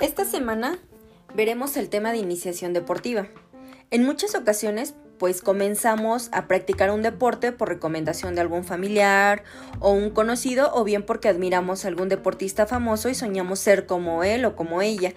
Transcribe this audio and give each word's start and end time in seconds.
Esta 0.00 0.24
semana 0.24 0.78
veremos 1.34 1.76
el 1.76 1.88
tema 1.88 2.10
de 2.10 2.18
iniciación 2.18 2.72
deportiva. 2.72 3.28
En 3.90 4.04
muchas 4.04 4.34
ocasiones, 4.34 4.94
pues 5.18 5.40
comenzamos 5.40 6.28
a 6.32 6.48
practicar 6.48 6.90
un 6.90 7.02
deporte 7.02 7.52
por 7.52 7.68
recomendación 7.68 8.34
de 8.34 8.40
algún 8.40 8.64
familiar 8.64 9.44
o 9.78 9.92
un 9.92 10.10
conocido 10.10 10.74
o 10.74 10.82
bien 10.82 11.04
porque 11.04 11.28
admiramos 11.28 11.84
a 11.84 11.88
algún 11.88 12.08
deportista 12.08 12.66
famoso 12.66 13.08
y 13.08 13.14
soñamos 13.14 13.60
ser 13.60 13.86
como 13.86 14.24
él 14.24 14.44
o 14.44 14.56
como 14.56 14.82
ella 14.82 15.12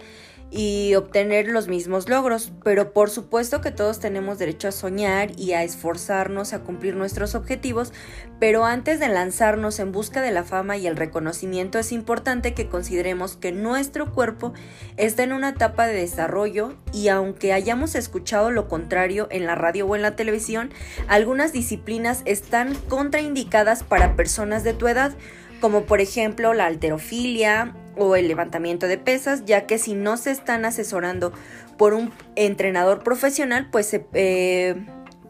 y 0.50 0.96
obtener 0.96 1.48
los 1.50 1.68
mismos 1.68 2.08
logros, 2.08 2.54
pero 2.64 2.94
por 2.94 3.10
supuesto 3.10 3.60
que 3.60 3.72
todos 3.72 4.00
tenemos 4.00 4.40
derecho 4.40 4.70
a 4.70 4.72
soñar 4.72 5.32
y 5.38 5.52
a 5.52 5.64
esforzarnos 5.64 6.54
a 6.54 6.60
cumplir 6.60 6.96
nuestros 6.96 7.36
objetivos, 7.36 7.92
pero 8.40 8.66
antes 8.66 9.00
de 9.00 9.10
lanzarnos 9.10 9.80
en 9.80 9.92
busca 9.92 10.22
de 10.22 10.32
la 10.32 10.44
fama 10.44 10.78
y 10.78 10.88
el 10.88 10.96
reconocimiento 10.96 11.80
es 11.80 11.92
importante 11.92 12.54
que 12.54 12.70
consideremos 12.70 13.36
que 13.36 13.52
nuestro 13.52 14.14
cuerpo 14.14 14.54
está 14.96 15.24
en 15.24 15.34
una 15.34 15.50
etapa 15.50 15.86
de 15.86 15.96
desarrollo 15.96 16.76
y 16.94 17.10
aunque 17.10 17.52
hayamos 17.52 17.96
escuchado 17.96 18.50
lo 18.50 18.70
contrario 18.70 19.28
en 19.32 19.46
la 19.46 19.56
radio 19.56 19.86
o 19.86 19.96
en 19.96 20.02
la 20.02 20.16
televisión, 20.16 20.72
algunas 21.08 21.52
disciplinas 21.52 22.22
están 22.26 22.76
contraindicadas 22.88 23.84
para 23.84 24.16
personas 24.16 24.64
de 24.64 24.74
tu 24.74 24.88
edad, 24.88 25.14
como 25.60 25.84
por 25.84 26.00
ejemplo 26.00 26.54
la 26.54 26.68
alterofilia, 26.68 27.74
o 27.98 28.16
el 28.16 28.28
levantamiento 28.28 28.88
de 28.88 28.98
pesas, 28.98 29.46
ya 29.46 29.66
que 29.66 29.78
si 29.78 29.94
no 29.94 30.18
se 30.18 30.32
están 30.32 30.66
asesorando 30.66 31.34
por 31.78 31.94
un 31.94 32.12
entrenador 32.36 33.04
profesional, 33.04 33.70
pues 33.72 33.88
se 33.88 34.06
eh, 34.14 34.76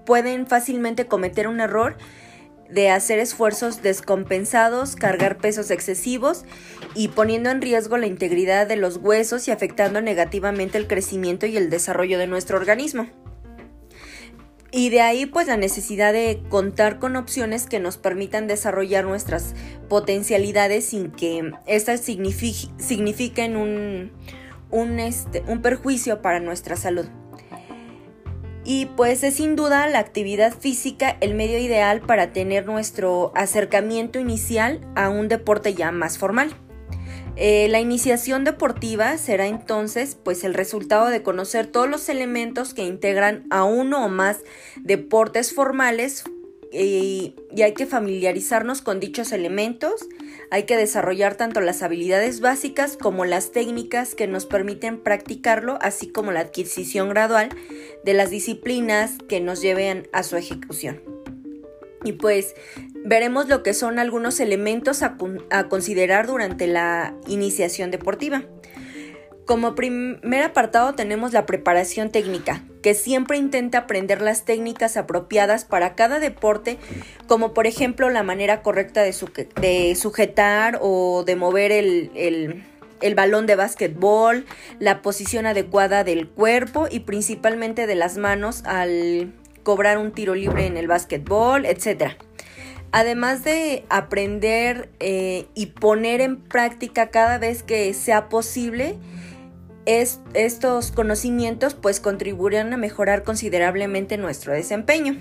pueden 0.05 0.47
fácilmente 0.47 1.07
cometer 1.07 1.47
un 1.47 1.59
error 1.59 1.97
de 2.69 2.89
hacer 2.89 3.19
esfuerzos 3.19 3.81
descompensados, 3.81 4.95
cargar 4.95 5.37
pesos 5.37 5.71
excesivos 5.71 6.45
y 6.95 7.09
poniendo 7.09 7.49
en 7.49 7.61
riesgo 7.61 7.97
la 7.97 8.07
integridad 8.07 8.67
de 8.67 8.75
los 8.75 8.97
huesos 8.97 9.47
y 9.47 9.51
afectando 9.51 10.01
negativamente 10.01 10.77
el 10.77 10.87
crecimiento 10.87 11.45
y 11.45 11.57
el 11.57 11.69
desarrollo 11.69 12.17
de 12.17 12.27
nuestro 12.27 12.57
organismo. 12.57 13.07
Y 14.71 14.89
de 14.89 15.01
ahí 15.01 15.25
pues 15.25 15.47
la 15.47 15.57
necesidad 15.57 16.11
de 16.11 16.41
contar 16.49 16.99
con 16.99 17.15
opciones 17.15 17.67
que 17.67 17.79
nos 17.79 17.97
permitan 17.97 18.47
desarrollar 18.47 19.05
nuestras 19.05 19.53
potencialidades 19.87 20.85
sin 20.85 21.11
que 21.11 21.51
éstas 21.65 22.01
signifiquen 22.01 23.55
un, 23.55 24.11
un, 24.69 24.99
este, 24.99 25.43
un 25.47 25.61
perjuicio 25.61 26.21
para 26.21 26.39
nuestra 26.39 26.75
salud. 26.75 27.05
Y 28.65 28.87
pues 28.97 29.23
es 29.23 29.35
sin 29.35 29.55
duda 29.55 29.87
la 29.87 29.99
actividad 29.99 30.53
física 30.53 31.15
el 31.21 31.35
medio 31.35 31.57
ideal 31.57 32.01
para 32.01 32.33
tener 32.33 32.65
nuestro 32.65 33.31
acercamiento 33.33 34.19
inicial 34.19 34.81
a 34.93 35.07
un 35.07 35.29
deporte 35.29 35.73
ya 35.73 35.93
más 35.93 36.17
formal. 36.17 36.53
Eh, 37.39 37.67
la 37.69 37.79
iniciación 37.79 38.43
deportiva 38.43 39.15
será 39.19 39.45
entonces 39.45 40.17
pues 40.21 40.43
el 40.43 40.55
resultado 40.55 41.07
de 41.07 41.21
conocer 41.21 41.67
todos 41.67 41.87
los 41.87 42.09
elementos 42.09 42.73
que 42.73 42.83
integran 42.83 43.45
a 43.51 43.63
uno 43.63 44.03
o 44.03 44.09
más 44.09 44.39
deportes 44.77 45.53
formales 45.53 46.23
y, 46.73 47.35
y 47.55 47.61
hay 47.61 47.73
que 47.75 47.85
familiarizarnos 47.85 48.81
con 48.81 48.99
dichos 48.99 49.31
elementos, 49.31 50.07
hay 50.49 50.63
que 50.63 50.77
desarrollar 50.77 51.35
tanto 51.35 51.61
las 51.61 51.83
habilidades 51.83 52.41
básicas 52.41 52.97
como 52.97 53.23
las 53.23 53.51
técnicas 53.51 54.15
que 54.15 54.25
nos 54.25 54.47
permiten 54.47 54.99
practicarlo, 54.99 55.77
así 55.79 56.09
como 56.09 56.31
la 56.31 56.39
adquisición 56.39 57.09
gradual 57.09 57.49
de 58.03 58.13
las 58.15 58.31
disciplinas 58.31 59.17
que 59.29 59.41
nos 59.41 59.61
lleven 59.61 60.09
a 60.11 60.23
su 60.23 60.37
ejecución. 60.37 61.16
Y 62.07 62.13
pues 62.13 62.55
veremos 63.03 63.49
lo 63.49 63.63
que 63.63 63.73
son 63.73 63.99
algunos 63.99 64.39
elementos 64.39 65.03
a, 65.03 65.17
considerar 65.67 66.25
durante 66.25 66.65
la 66.65 67.13
iniciación 67.27 67.91
deportiva. 67.91 68.43
Como 69.45 69.75
primer 69.75 70.43
apartado 70.43 70.93
tenemos 70.95 71.33
la 71.33 71.45
preparación 71.45 72.09
técnica, 72.09 72.63
que 72.81 72.93
siempre 72.93 73.37
intenta 73.37 73.79
aprender 73.79 74.21
las 74.21 74.45
técnicas 74.45 74.95
apropiadas 74.95 75.65
para 75.65 75.95
cada 75.95 76.19
deporte, 76.19 76.77
como 77.27 77.53
por 77.53 77.67
ejemplo 77.67 78.09
la 78.09 78.23
manera 78.23 78.61
correcta 78.61 79.03
de, 79.03 79.11
sujetar 79.93 80.79
o 80.81 81.25
de 81.25 81.35
mover 81.35 81.73
el, 81.73 82.63
el 83.01 83.15
balón 83.15 83.47
de 83.47 83.57
básquetbol, 83.57 84.45
la 84.79 85.01
posición 85.01 85.45
adecuada 85.45 86.05
del 86.05 86.29
cuerpo 86.29 86.87
y 86.89 87.01
principalmente 87.01 87.85
de 87.85 87.95
las 87.95 88.17
manos 88.17 88.63
al 88.63 89.33
cobrar 89.67 89.97
un 89.97 90.13
tiro 90.13 90.33
libre 90.33 90.65
en 90.65 90.77
el 90.77 90.87
básquetbol, 90.87 91.65
etc. 91.65 92.13
Además 92.93 93.43
de 93.43 93.83
aprender 93.89 94.89
eh, 95.01 95.47
y 95.55 95.65
poner 95.65 96.21
en 96.21 96.37
práctica 96.37 97.09
cada 97.09 97.37
vez 97.37 97.63
que 97.63 97.93
sea 97.93 98.29
posible, 98.29 98.97
estos 99.85 100.93
conocimientos 100.93 101.73
pues 101.73 101.99
contribuirán 101.99 102.71
a 102.71 102.77
mejorar 102.77 103.23
considerablemente 103.23 104.15
nuestro 104.15 104.53
desempeño. 104.53 105.17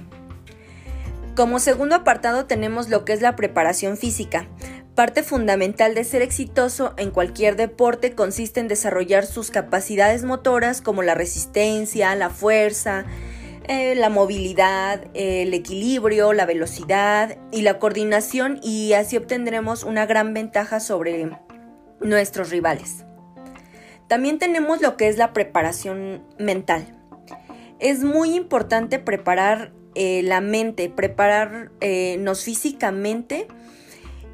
Como 1.34 1.58
segundo 1.58 1.96
apartado 1.96 2.46
tenemos 2.46 2.88
lo 2.88 3.04
que 3.04 3.14
es 3.14 3.22
la 3.22 3.34
preparación 3.34 3.96
física. 3.96 4.46
Parte 4.94 5.24
fundamental 5.24 5.96
de 5.96 6.04
ser 6.04 6.22
exitoso 6.22 6.94
en 6.98 7.10
cualquier 7.10 7.56
deporte 7.56 8.14
consiste 8.14 8.60
en 8.60 8.68
desarrollar 8.68 9.26
sus 9.26 9.50
capacidades 9.50 10.22
motoras 10.22 10.82
como 10.82 11.02
la 11.02 11.16
resistencia, 11.16 12.14
la 12.14 12.30
fuerza, 12.30 13.06
eh, 13.68 13.94
la 13.96 14.08
movilidad, 14.08 15.04
el 15.14 15.52
equilibrio, 15.54 16.32
la 16.32 16.46
velocidad 16.46 17.36
y 17.50 17.62
la 17.62 17.78
coordinación 17.78 18.60
y 18.62 18.92
así 18.92 19.16
obtendremos 19.16 19.84
una 19.84 20.06
gran 20.06 20.34
ventaja 20.34 20.80
sobre 20.80 21.30
nuestros 22.00 22.50
rivales. 22.50 23.04
También 24.08 24.38
tenemos 24.38 24.80
lo 24.80 24.96
que 24.96 25.08
es 25.08 25.16
la 25.16 25.32
preparación 25.32 26.24
mental. 26.38 26.96
Es 27.78 28.04
muy 28.04 28.34
importante 28.34 28.98
preparar 28.98 29.72
eh, 29.94 30.22
la 30.22 30.40
mente, 30.40 30.88
prepararnos 30.88 32.44
físicamente 32.44 33.48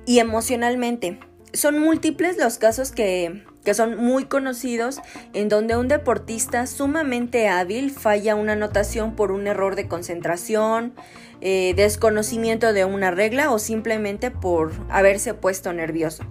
y 0.07 0.19
emocionalmente. 0.19 1.19
Son 1.53 1.79
múltiples 1.79 2.39
los 2.39 2.59
casos 2.59 2.93
que 2.93 3.45
que 3.65 3.75
son 3.75 3.97
muy 3.97 4.25
conocidos, 4.25 5.01
en 5.35 5.49
donde 5.49 5.77
un 5.77 5.89
deportista 5.89 6.67
sumamente 6.67 7.49
hábil 7.49 7.91
falla 7.91 8.35
una 8.35 8.53
anotación 8.53 9.15
por 9.15 9.31
un 9.31 9.47
error 9.47 9.77
de 9.77 9.89
concentración, 9.89 10.95
eh, 11.41 11.73
desconocimiento 11.77 12.73
de 12.73 12.85
una 12.85 13.11
regla 13.11 13.53
o 13.53 13.59
simplemente 13.59 14.31
por 14.31 14.73
haberse 14.91 15.35
puesto 15.35 15.73
nervioso. 15.73 16.25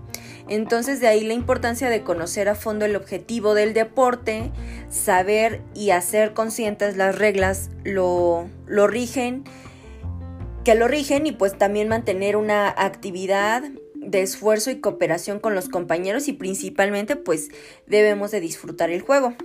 Entonces 0.49 0.99
de 0.99 1.07
ahí 1.07 1.23
la 1.23 1.33
importancia 1.33 1.89
de 1.89 2.03
conocer 2.03 2.49
a 2.49 2.55
fondo 2.55 2.85
el 2.85 2.95
objetivo 2.95 3.53
del 3.53 3.73
deporte, 3.73 4.51
saber 4.89 5.61
y 5.73 5.91
hacer 5.91 6.33
conscientes 6.33 6.97
las 6.97 7.17
reglas 7.17 7.69
lo, 7.85 8.49
lo 8.67 8.87
rigen, 8.87 9.45
que 10.65 10.75
lo 10.75 10.87
rigen 10.87 11.25
y 11.25 11.31
pues 11.31 11.57
también 11.57 11.87
mantener 11.87 12.35
una 12.35 12.67
actividad 12.69 13.63
de 14.01 14.21
esfuerzo 14.21 14.71
y 14.71 14.81
cooperación 14.81 15.39
con 15.39 15.55
los 15.55 15.69
compañeros 15.69 16.27
y 16.27 16.33
principalmente 16.33 17.15
pues 17.15 17.49
debemos 17.87 18.31
de 18.31 18.41
disfrutar 18.41 18.89
el 18.89 19.01
juego. 19.01 19.35